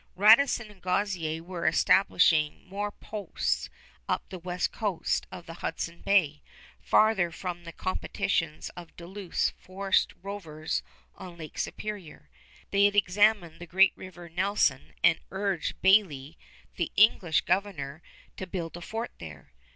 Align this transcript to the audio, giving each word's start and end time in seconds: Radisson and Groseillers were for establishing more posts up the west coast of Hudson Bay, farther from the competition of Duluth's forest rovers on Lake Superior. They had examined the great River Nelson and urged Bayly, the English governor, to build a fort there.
Radisson 0.15 0.71
and 0.71 0.81
Groseillers 0.81 1.41
were 1.45 1.61
for 1.61 1.67
establishing 1.67 2.65
more 2.67 2.91
posts 2.91 3.69
up 4.09 4.27
the 4.31 4.39
west 4.39 4.71
coast 4.71 5.27
of 5.31 5.45
Hudson 5.45 6.01
Bay, 6.01 6.41
farther 6.81 7.29
from 7.29 7.65
the 7.65 7.71
competition 7.71 8.59
of 8.75 8.95
Duluth's 8.95 9.51
forest 9.59 10.13
rovers 10.23 10.81
on 11.13 11.37
Lake 11.37 11.59
Superior. 11.59 12.31
They 12.71 12.85
had 12.85 12.95
examined 12.95 13.59
the 13.61 13.67
great 13.67 13.93
River 13.95 14.27
Nelson 14.27 14.93
and 15.03 15.19
urged 15.29 15.79
Bayly, 15.83 16.35
the 16.77 16.91
English 16.95 17.41
governor, 17.41 18.01
to 18.37 18.47
build 18.47 18.75
a 18.75 18.81
fort 18.81 19.11
there. 19.19 19.51